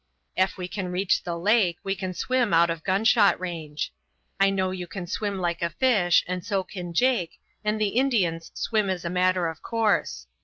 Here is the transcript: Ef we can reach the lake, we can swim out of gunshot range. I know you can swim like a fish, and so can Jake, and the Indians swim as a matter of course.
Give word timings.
Ef 0.35 0.57
we 0.57 0.67
can 0.67 0.87
reach 0.91 1.21
the 1.21 1.37
lake, 1.37 1.77
we 1.83 1.93
can 1.95 2.11
swim 2.11 2.55
out 2.55 2.71
of 2.71 2.83
gunshot 2.83 3.39
range. 3.39 3.93
I 4.39 4.49
know 4.49 4.71
you 4.71 4.87
can 4.87 5.05
swim 5.05 5.37
like 5.37 5.61
a 5.61 5.69
fish, 5.69 6.23
and 6.27 6.43
so 6.43 6.63
can 6.63 6.91
Jake, 6.91 7.39
and 7.63 7.79
the 7.79 7.89
Indians 7.89 8.49
swim 8.55 8.89
as 8.89 9.05
a 9.05 9.11
matter 9.11 9.45
of 9.47 9.61
course. 9.61 10.25